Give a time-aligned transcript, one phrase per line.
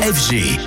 [0.00, 0.58] FG.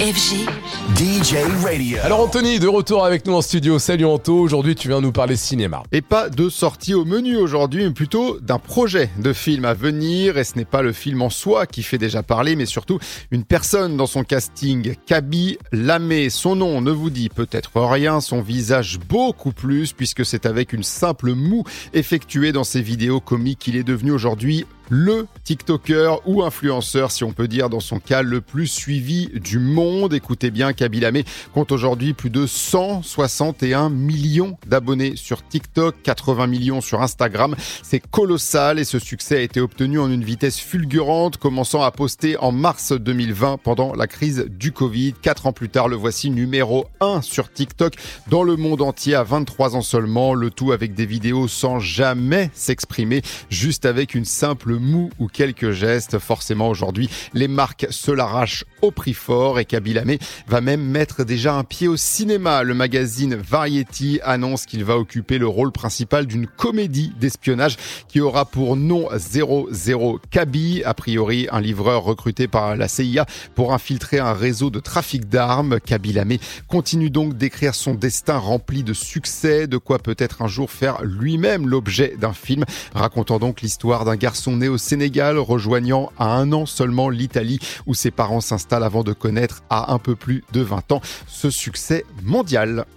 [0.00, 0.48] FG.
[0.96, 1.98] DJ Radio.
[2.02, 3.78] Alors Anthony, de retour avec nous en studio.
[3.78, 5.82] Salut Anto, aujourd'hui tu viens nous parler cinéma.
[5.92, 10.38] Et pas de sortie au menu aujourd'hui, mais plutôt d'un projet de film à venir.
[10.38, 12.98] Et ce n'est pas le film en soi qui fait déjà parler, mais surtout
[13.30, 14.94] une personne dans son casting.
[15.04, 20.46] Kaby Lamé, son nom ne vous dit peut-être rien, son visage beaucoup plus, puisque c'est
[20.46, 24.64] avec une simple moue effectuée dans ses vidéos comiques qu'il est devenu aujourd'hui
[24.94, 29.58] le TikToker ou influenceur, si on peut dire dans son cas, le plus suivi du
[29.58, 30.12] monde.
[30.12, 31.22] Écoutez bien, Kabilame
[31.54, 37.56] compte aujourd'hui plus de 161 millions d'abonnés sur TikTok, 80 millions sur Instagram.
[37.82, 42.36] C'est colossal et ce succès a été obtenu en une vitesse fulgurante, commençant à poster
[42.36, 45.14] en mars 2020 pendant la crise du Covid.
[45.22, 47.94] Quatre ans plus tard, le voici numéro 1 sur TikTok
[48.28, 52.50] dans le monde entier à 23 ans seulement, le tout avec des vidéos sans jamais
[52.52, 56.18] s'exprimer, juste avec une simple mou ou quelques gestes.
[56.18, 61.54] Forcément, aujourd'hui, les marques se l'arrachent au prix fort et Kabilame va même mettre déjà
[61.54, 62.62] un pied au cinéma.
[62.62, 67.76] Le magazine Variety annonce qu'il va occuper le rôle principal d'une comédie d'espionnage
[68.08, 73.72] qui aura pour nom 00 Kaby, a priori un livreur recruté par la CIA pour
[73.72, 75.78] infiltrer un réseau de trafic d'armes.
[75.80, 76.36] Kabilame
[76.68, 81.68] continue donc d'écrire son destin rempli de succès, de quoi peut-être un jour faire lui-même
[81.68, 87.08] l'objet d'un film, racontant donc l'histoire d'un garçon au Sénégal, rejoignant à un an seulement
[87.08, 91.00] l'Italie où ses parents s'installent avant de connaître à un peu plus de 20 ans
[91.26, 92.86] ce succès mondial.